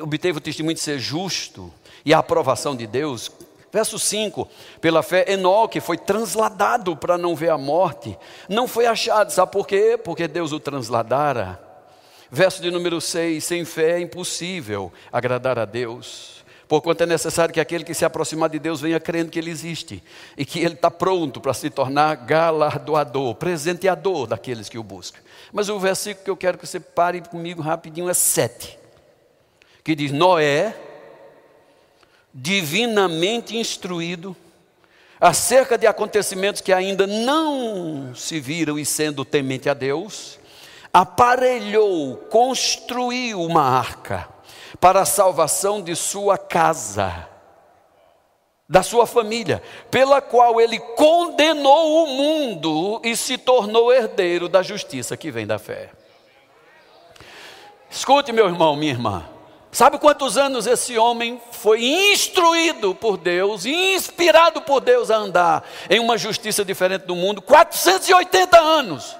[0.00, 1.70] obteve o testemunho de ser justo
[2.02, 3.30] e a aprovação de Deus.
[3.74, 4.48] Verso 5:
[4.80, 8.16] Pela fé, Enoque foi transladado para não ver a morte,
[8.48, 9.98] não foi achado, sabe por quê?
[9.98, 11.60] Porque Deus o transladara.
[12.30, 16.44] Verso de número 6: Sem fé é impossível agradar a Deus.
[16.68, 20.00] Porquanto é necessário que aquele que se aproximar de Deus venha crendo que Ele existe
[20.38, 25.18] e que Ele está pronto para se tornar galardoador, presenteador daqueles que o buscam.
[25.52, 28.78] Mas o versículo que eu quero que você pare comigo rapidinho é 7,
[29.82, 30.93] que diz: Noé,
[32.34, 34.36] divinamente instruído,
[35.20, 40.40] acerca de acontecimentos que ainda não se viram e sendo temente a Deus,
[40.92, 44.28] aparelhou, construiu uma arca
[44.80, 47.28] para a salvação de sua casa,
[48.68, 55.16] da sua família, pela qual ele condenou o mundo e se tornou herdeiro da justiça
[55.16, 55.90] que vem da fé.
[57.88, 59.33] Escute, meu irmão, minha irmã.
[59.74, 65.98] Sabe quantos anos esse homem foi instruído por Deus, inspirado por Deus a andar em
[65.98, 67.42] uma justiça diferente do mundo?
[67.42, 69.16] 480 anos.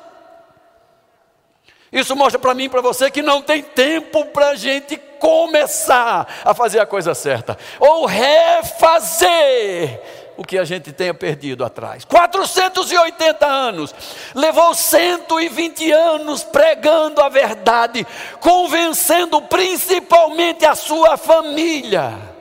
[1.90, 6.42] Isso mostra para mim e para você que não tem tempo para a gente começar
[6.44, 10.00] a fazer a coisa certa, ou refazer
[10.36, 12.04] o que a gente tenha perdido atrás.
[12.04, 13.94] 480 anos,
[14.34, 18.06] levou 120 anos pregando a verdade,
[18.40, 22.34] convencendo principalmente a sua família.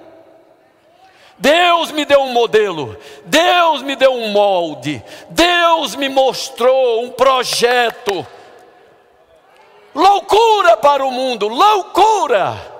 [1.37, 8.25] Deus me deu um modelo, Deus me deu um molde, Deus me mostrou um projeto
[9.93, 12.72] Loucura para o mundo, loucura.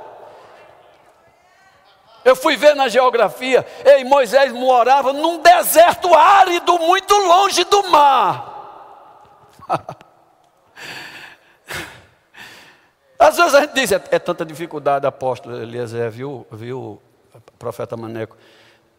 [2.23, 8.53] Eu fui ver na geografia, ei, Moisés morava num deserto árido, muito longe do mar.
[13.19, 17.01] Às vezes a gente diz, é, é tanta dificuldade, apóstolo Eliezer, viu, viu,
[17.57, 18.38] profeta Maneco,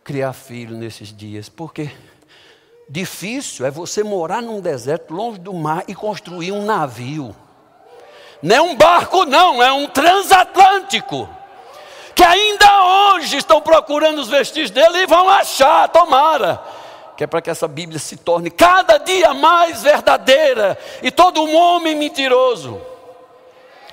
[0.03, 1.49] criar filho nesses dias.
[1.49, 1.91] Porque
[2.89, 7.37] difícil é você morar num deserto, longe do mar, e construir um navio.
[8.43, 11.29] Não é um barco, não, é um transatlântico.
[12.15, 16.61] Que ainda hoje estão procurando os vestígios dele e vão achar, tomara.
[17.17, 21.55] Que é para que essa Bíblia se torne cada dia mais verdadeira e todo um
[21.57, 22.81] homem mentiroso.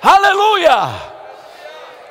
[0.00, 1.12] Aleluia!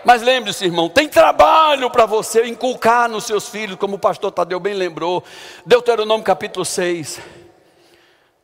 [0.04, 4.60] Mas lembre-se, irmão, tem trabalho para você inculcar nos seus filhos, como o pastor Tadeu
[4.60, 5.24] bem lembrou.
[5.66, 7.41] Deuteronômio capítulo 6.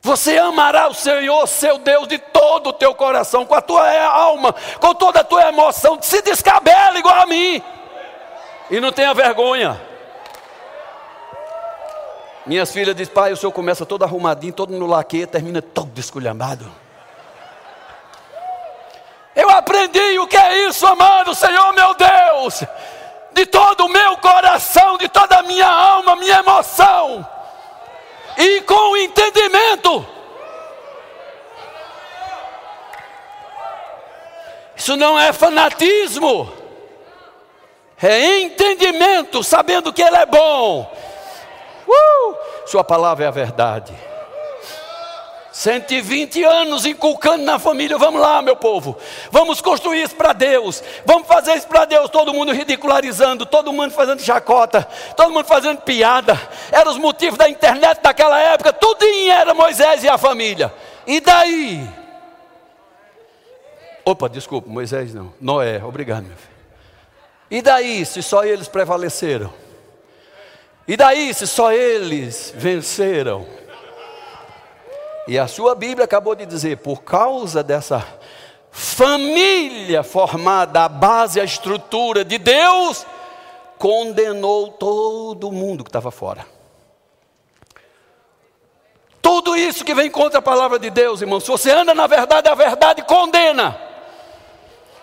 [0.00, 4.54] Você amará o Senhor, seu Deus, de todo o teu coração, com a tua alma,
[4.80, 5.98] com toda a tua emoção.
[6.00, 7.62] Se descabela igual a mim.
[8.70, 9.80] E não tenha vergonha.
[12.46, 16.70] Minhas filhas dizem, pai, o senhor começa todo arrumadinho, todo no laque, termina todo desculhambado.
[19.36, 22.64] Eu aprendi o que é isso, amado Senhor meu Deus,
[23.32, 27.24] de todo o meu coração, de toda a minha alma, minha emoção,
[28.38, 30.06] e com entendimento.
[34.76, 36.50] Isso não é fanatismo,
[38.00, 40.88] é entendimento, sabendo que Ele é bom
[41.88, 43.94] Uh, sua palavra é a verdade.
[45.58, 47.98] 120 anos inculcando na família.
[47.98, 48.96] Vamos lá, meu povo.
[49.28, 50.84] Vamos construir isso para Deus.
[51.04, 52.08] Vamos fazer isso para Deus.
[52.10, 56.40] Todo mundo ridicularizando, todo mundo fazendo chacota, todo mundo fazendo piada.
[56.70, 58.72] Eram os motivos da internet daquela época.
[58.72, 60.72] Tudo era Moisés e a família.
[61.04, 61.90] E daí?
[64.04, 65.34] Opa, desculpa, Moisés não.
[65.40, 66.52] Noé, obrigado, meu filho.
[67.50, 69.52] E daí, se só eles prevaleceram?
[70.86, 73.44] E daí, se só eles venceram?
[75.28, 78.02] E a sua Bíblia acabou de dizer: por causa dessa
[78.70, 83.06] família formada, a base, a estrutura de Deus,
[83.76, 86.46] condenou todo mundo que estava fora.
[89.20, 92.48] Tudo isso que vem contra a palavra de Deus, irmão, se você anda na verdade,
[92.48, 93.78] a verdade condena.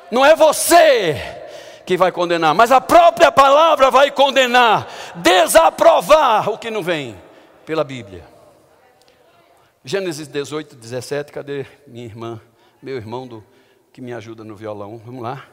[0.09, 1.21] Não é você
[1.85, 7.15] que vai condenar, mas a própria palavra vai condenar, desaprovar o que não vem
[7.63, 8.34] pela Bíblia.
[9.85, 12.41] Gênesis 18, 17, cadê minha irmã,
[12.81, 13.45] meu irmão do,
[13.93, 14.97] que me ajuda no violão?
[14.97, 15.47] Vamos lá.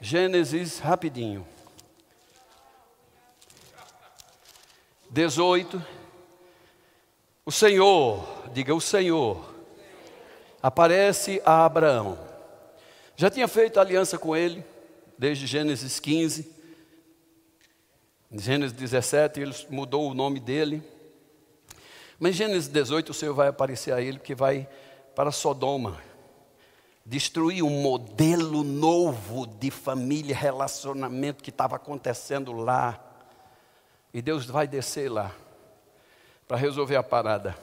[0.00, 1.46] Gênesis, rapidinho.
[5.08, 5.80] 18.
[7.46, 9.54] O Senhor, diga o Senhor,
[10.60, 12.32] aparece a Abraão
[13.22, 14.64] já tinha feito aliança com ele,
[15.16, 16.50] desde Gênesis 15.
[18.32, 20.82] Em Gênesis 17, ele mudou o nome dele.
[22.22, 24.68] Mas em Gênesis 18, o Senhor vai aparecer a ele, que vai
[25.12, 26.00] para Sodoma
[27.04, 32.96] destruir um modelo novo de família, relacionamento que estava acontecendo lá.
[34.14, 35.34] E Deus vai descer lá
[36.46, 37.58] para resolver a parada.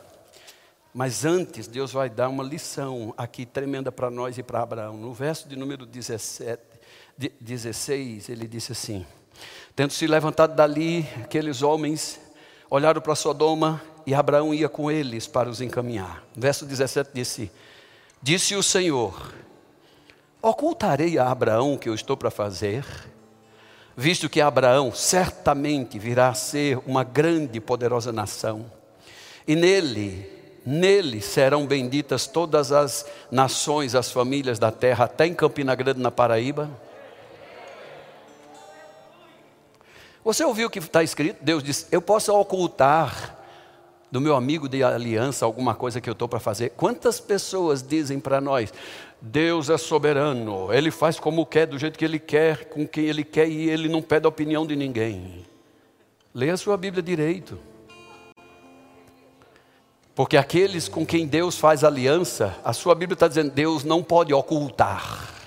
[0.94, 4.98] Mas antes, Deus vai dar uma lição aqui tremenda para nós e para Abraão.
[4.98, 6.62] No verso de número 17,
[7.40, 9.08] 16, ele disse assim:
[9.74, 12.20] Tendo se levantado dali, aqueles homens
[12.70, 16.24] olharam para Sodoma e Abraão ia com eles para os encaminhar.
[16.36, 17.52] Verso 17 disse:
[18.20, 19.32] Disse o Senhor:
[20.42, 22.84] Ocultarei a Abraão o que eu estou para fazer,
[23.96, 28.66] visto que Abraão certamente virá a ser uma grande e poderosa nação,
[29.48, 35.74] e nele Nele serão benditas todas as nações, as famílias da terra, até em Campina
[35.74, 36.70] Grande, na Paraíba.
[40.24, 41.42] Você ouviu o que está escrito?
[41.42, 43.39] Deus diz: Eu posso ocultar
[44.12, 46.72] do meu amigo de aliança alguma coisa que eu estou para fazer.
[46.72, 48.74] Quantas pessoas dizem para nós:
[49.22, 53.24] Deus é soberano, Ele faz como quer, do jeito que Ele quer, com quem Ele
[53.24, 55.46] quer e Ele não pede a opinião de ninguém.
[56.34, 57.60] Leia a sua Bíblia direito.
[60.16, 64.34] Porque aqueles com quem Deus faz aliança, a sua Bíblia está dizendo, Deus não pode
[64.34, 65.39] ocultar.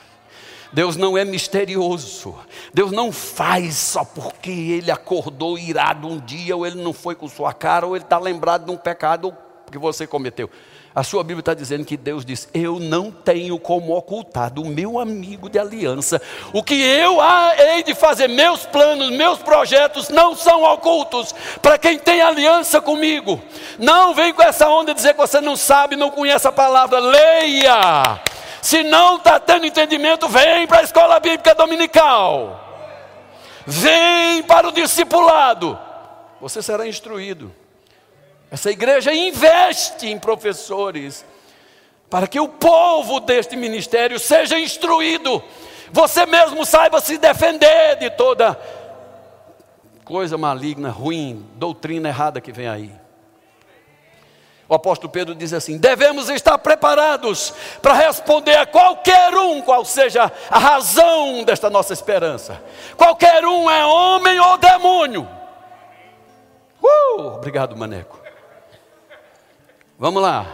[0.72, 2.34] Deus não é misterioso.
[2.72, 7.28] Deus não faz só porque ele acordou irado um dia, ou ele não foi com
[7.28, 9.36] sua cara, ou ele está lembrado de um pecado
[9.70, 10.50] que você cometeu.
[10.94, 14.98] A sua Bíblia está dizendo que Deus diz: Eu não tenho como ocultar do meu
[14.98, 16.20] amigo de aliança.
[16.52, 17.18] O que eu
[17.58, 23.40] hei de fazer, meus planos, meus projetos não são ocultos para quem tem aliança comigo.
[23.78, 26.98] Não vem com essa onda dizer que você não sabe, não conhece a palavra.
[26.98, 28.20] Leia.
[28.62, 32.60] Se não está tendo entendimento, vem para a escola bíblica dominical.
[33.66, 35.76] Vem para o discipulado.
[36.40, 37.52] Você será instruído.
[38.52, 41.26] Essa igreja investe em professores
[42.08, 45.42] para que o povo deste ministério seja instruído.
[45.90, 48.56] Você mesmo saiba se defender de toda
[50.04, 53.01] coisa maligna, ruim, doutrina errada que vem aí.
[54.72, 60.32] O apóstolo Pedro diz assim: devemos estar preparados para responder a qualquer um, qual seja
[60.48, 62.58] a razão desta nossa esperança.
[62.96, 65.28] Qualquer um é homem ou demônio.
[66.82, 68.18] Uh, obrigado, Maneco.
[69.98, 70.46] Vamos lá.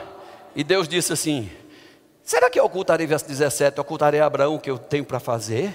[0.52, 1.48] E Deus disse assim:
[2.24, 5.72] Será que eu ocultarei, verso 17, ocultarei a Abraão o que eu tenho para fazer?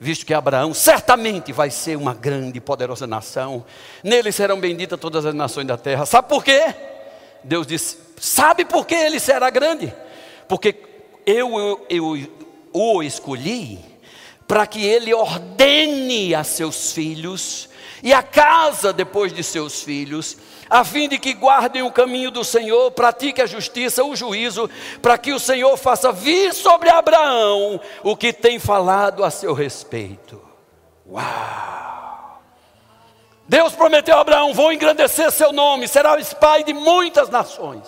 [0.00, 3.62] Visto que Abraão certamente vai ser uma grande e poderosa nação,
[4.02, 6.06] nele serão benditas todas as nações da terra.
[6.06, 6.93] Sabe por quê?
[7.44, 9.94] Deus disse: Sabe por que ele será grande?
[10.48, 10.74] Porque
[11.26, 12.28] eu, eu, eu
[12.72, 13.78] o escolhi
[14.46, 17.68] para que ele ordene a seus filhos
[18.02, 20.36] e a casa depois de seus filhos,
[20.68, 24.68] a fim de que guardem o caminho do Senhor, pratiquem a justiça, o juízo,
[25.00, 30.40] para que o Senhor faça vir sobre Abraão o que tem falado a seu respeito.
[31.08, 32.03] Uau!
[33.48, 37.86] Deus prometeu a Abraão: vou engrandecer seu nome, serás pai de muitas nações.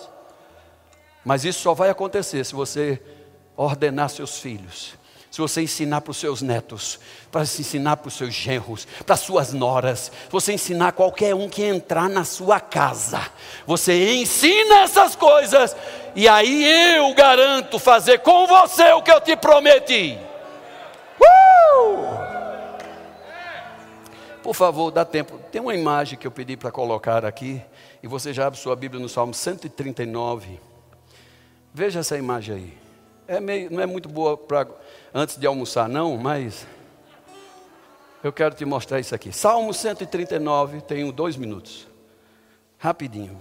[1.24, 3.02] Mas isso só vai acontecer se você
[3.56, 4.96] ordenar seus filhos
[5.36, 6.98] se você ensinar para os seus netos,
[7.30, 11.62] para se ensinar para os seus genros, para suas noras, você ensinar qualquer um que
[11.62, 13.20] entrar na sua casa,
[13.66, 15.76] você ensina essas coisas,
[16.14, 20.18] e aí eu garanto fazer com você o que eu te prometi.
[24.46, 25.40] Por favor, dá tempo.
[25.50, 27.60] Tem uma imagem que eu pedi para colocar aqui,
[28.00, 30.60] e você já abre sua Bíblia no Salmo 139.
[31.74, 32.78] Veja essa imagem aí.
[33.26, 34.68] É meio, não é muito boa para
[35.12, 36.64] antes de almoçar, não, mas
[38.22, 39.32] eu quero te mostrar isso aqui.
[39.32, 41.88] Salmo 139, tenho dois minutos.
[42.78, 43.36] Rapidinho.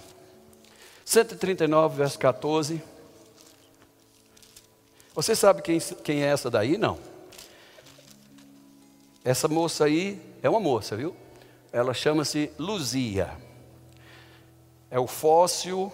[1.05, 2.81] 139, verso 14.
[5.13, 6.79] Você sabe quem, quem é essa daí?
[6.79, 6.97] Não.
[9.23, 11.15] Essa moça aí é uma moça, viu?
[11.71, 13.31] Ela chama-se Luzia.
[14.91, 15.91] É o fóssil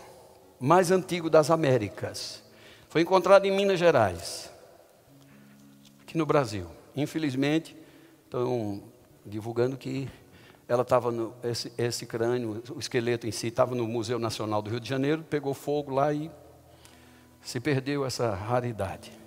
[0.59, 2.43] mais antigo das Américas.
[2.89, 4.51] Foi encontrado em Minas Gerais
[6.01, 6.67] aqui no Brasil.
[6.93, 7.77] Infelizmente,
[8.25, 8.83] estão
[9.25, 10.09] divulgando que
[10.67, 14.69] ela estava no esse, esse crânio, o esqueleto em si estava no Museu Nacional do
[14.69, 16.29] Rio de Janeiro, pegou fogo lá e
[17.41, 19.20] se perdeu essa raridade.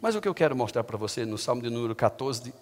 [0.00, 2.54] Mas o que eu quero mostrar para você no Salmo de número 14, uh,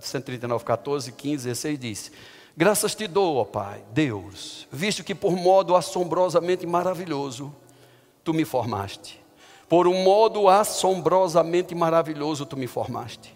[0.00, 2.12] 139, 14, 15, 16 diz:
[2.56, 7.54] Graças te dou, ó Pai, Deus, visto que por modo assombrosamente maravilhoso
[8.24, 9.26] tu me formaste
[9.68, 13.34] por um modo assombrosamente maravilhoso tu me formaste.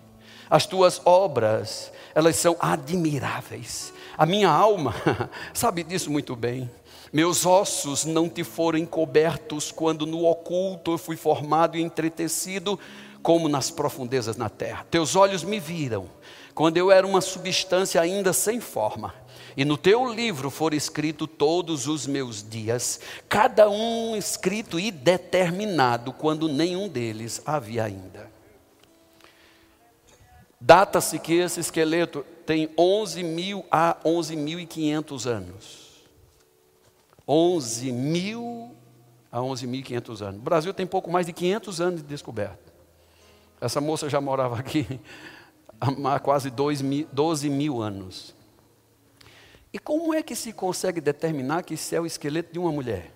[0.49, 3.93] As tuas obras, elas são admiráveis.
[4.17, 4.95] A minha alma
[5.55, 6.71] sabe disso muito bem.
[7.13, 12.79] Meus ossos não te foram encobertos quando no oculto eu fui formado e entretecido
[13.23, 14.87] como nas profundezas na terra.
[14.91, 16.09] Teus olhos me viram
[16.55, 19.15] quando eu era uma substância ainda sem forma
[19.57, 26.13] e no teu livro foram escritos todos os meus dias, cada um escrito e determinado,
[26.13, 28.31] quando nenhum deles havia ainda.
[30.61, 35.91] Data-se que esse esqueleto tem 11 mil a 11.500 anos.
[37.27, 38.75] 11 mil
[39.33, 40.41] a 11.500 anos.
[40.41, 42.70] O Brasil tem pouco mais de 500 anos de descoberta.
[43.61, 45.01] Essa moça já morava aqui
[45.81, 48.35] há quase 12 mil anos.
[49.73, 53.13] E como é que se consegue determinar que isso é o esqueleto de uma mulher?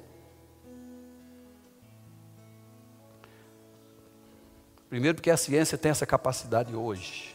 [4.88, 7.34] Primeiro, porque a ciência tem essa capacidade hoje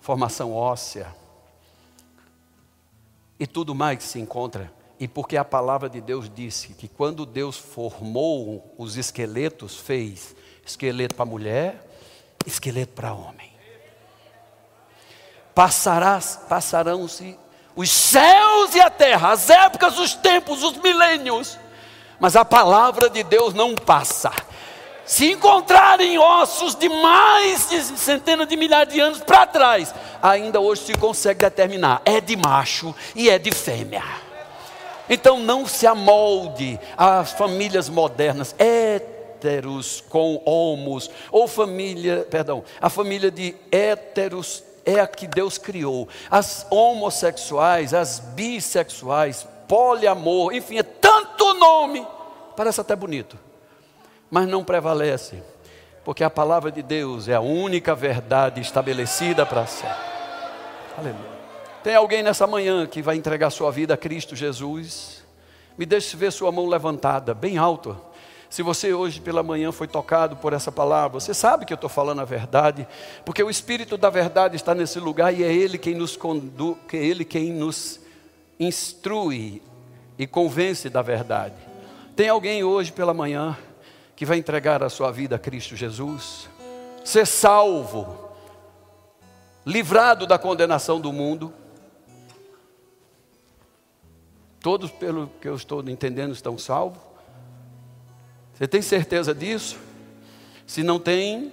[0.00, 1.14] formação óssea
[3.38, 4.72] e tudo mais que se encontra.
[4.98, 11.14] E porque a palavra de Deus disse que quando Deus formou os esqueletos, fez esqueleto
[11.14, 11.89] para mulher,
[12.46, 13.50] esqueleto para homem.
[15.54, 17.38] Passarás, passarão-se
[17.76, 21.58] os céus e a terra, as épocas, os tempos, os milênios,
[22.18, 24.30] mas a palavra de Deus não passa.
[25.04, 30.82] Se encontrarem ossos de mais de centenas de milhares de anos para trás, ainda hoje
[30.82, 34.04] se consegue determinar: é de macho e é de fêmea.
[35.08, 38.54] Então não se amolde às famílias modernas,
[39.40, 46.08] héteros com homos, ou família, perdão, a família de héteros é a que Deus criou.
[46.30, 52.06] As homossexuais, as bissexuais, poliamor, enfim, é tanto nome.
[52.54, 53.38] Parece até bonito,
[54.30, 55.42] mas não prevalece,
[56.04, 60.10] porque a palavra de Deus é a única verdade estabelecida para sempre.
[60.98, 61.40] Aleluia.
[61.82, 65.24] Tem alguém nessa manhã que vai entregar sua vida a Cristo Jesus?
[65.78, 67.98] Me deixe ver sua mão levantada, bem alto.
[68.50, 71.88] Se você hoje pela manhã foi tocado por essa palavra, você sabe que eu estou
[71.88, 72.84] falando a verdade,
[73.24, 76.96] porque o Espírito da verdade está nesse lugar e é Ele quem nos conduz, é
[76.96, 78.00] Ele quem nos
[78.58, 79.62] instrui
[80.18, 81.54] e convence da verdade.
[82.16, 83.56] Tem alguém hoje pela manhã
[84.16, 86.48] que vai entregar a sua vida a Cristo Jesus,
[87.04, 88.30] ser salvo,
[89.64, 91.52] livrado da condenação do mundo.
[94.58, 97.09] Todos, pelo que eu estou entendendo, estão salvos.
[98.60, 99.78] Você tem certeza disso?
[100.66, 101.50] Se não tem,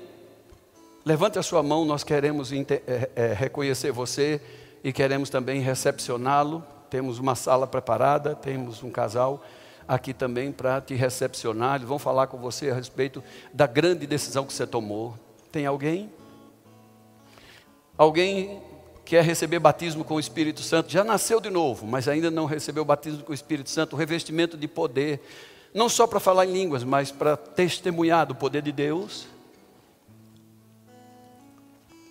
[1.05, 4.41] levante a sua mão, nós queremos é, é, reconhecer você
[4.83, 6.61] e queremos também recepcioná-lo.
[6.89, 9.41] Temos uma sala preparada, temos um casal
[9.87, 11.77] aqui também para te recepcionar.
[11.77, 15.17] Eles vão falar com você a respeito da grande decisão que você tomou.
[15.49, 16.11] Tem alguém?
[17.97, 18.61] Alguém
[19.05, 22.83] quer receber batismo com o Espírito Santo, já nasceu de novo, mas ainda não recebeu
[22.83, 25.21] batismo com o Espírito Santo, o revestimento de poder,
[25.73, 29.27] não só para falar em línguas, mas para testemunhar do poder de Deus.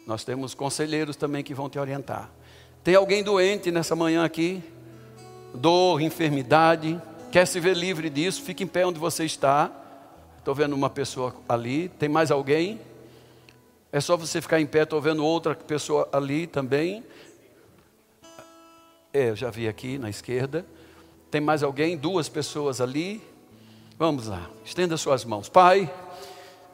[0.07, 2.31] Nós temos conselheiros também que vão te orientar.
[2.85, 4.63] Tem alguém doente nessa manhã aqui?
[5.53, 7.01] Dor, enfermidade,
[7.33, 8.43] quer se ver livre disso?
[8.43, 9.71] Fique em pé onde você está.
[10.39, 11.89] Estou vendo uma pessoa ali.
[11.89, 12.81] Tem mais alguém?
[13.91, 17.03] É só você ficar em pé, estou vendo outra pessoa ali também.
[19.13, 20.65] É, eu já vi aqui na esquerda.
[21.31, 21.97] Tem mais alguém?
[21.97, 23.21] Duas pessoas ali.
[23.99, 25.49] Vamos lá, estenda suas mãos.
[25.49, 25.91] Pai,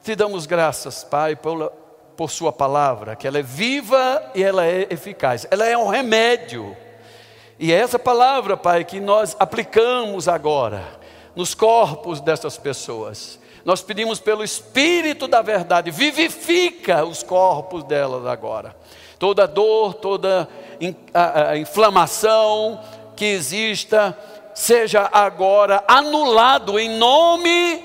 [0.03, 1.71] te damos graças, Pai, por,
[2.27, 5.47] Sua palavra, que ela é viva e ela é eficaz.
[5.49, 6.75] Ela é um remédio.
[7.57, 10.83] E é essa palavra, Pai, que nós aplicamos agora
[11.33, 13.39] nos corpos dessas pessoas.
[13.63, 18.75] Nós pedimos pelo Espírito da verdade, vivifica os corpos delas agora.
[19.17, 20.49] Toda dor, toda
[21.57, 22.81] inflamação
[23.15, 24.17] que exista,
[24.53, 27.83] seja agora anulado em nome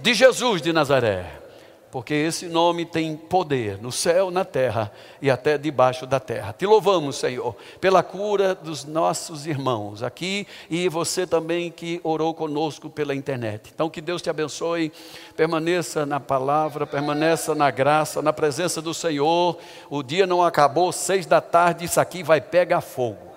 [0.00, 1.40] de Jesus de Nazaré
[1.90, 6.54] porque esse nome tem poder no céu, na terra e até debaixo da terra.
[6.56, 12.88] Te louvamos, Senhor, pela cura dos nossos irmãos aqui e você também que orou conosco
[12.88, 13.72] pela internet.
[13.74, 14.92] Então, que Deus te abençoe,
[15.36, 19.58] permaneça na palavra, permaneça na graça, na presença do Senhor.
[19.88, 23.29] O dia não acabou, seis da tarde, isso aqui vai pegar fogo.